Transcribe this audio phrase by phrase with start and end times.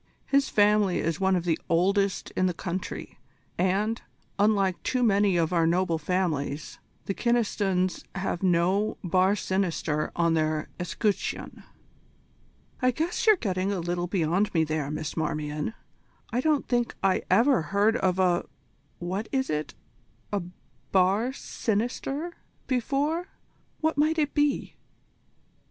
[0.25, 3.19] His family is one of the oldest in the country,
[3.55, 4.01] and,
[4.39, 10.69] unlike too many of our noble families, the Kynestons have no bar sinister on their
[10.79, 11.61] escutcheon."
[12.81, 15.75] "I guess you're getting a little beyond me there, Miss Marmion.
[16.33, 18.47] I don't think I ever heard of a
[18.97, 19.75] what is it?
[20.33, 20.41] a
[20.91, 23.27] bar sinister, before.
[23.81, 24.77] What might it be?"